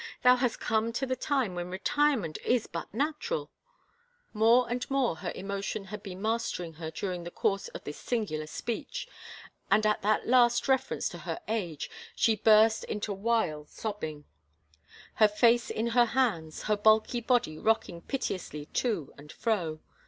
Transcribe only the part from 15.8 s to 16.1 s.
her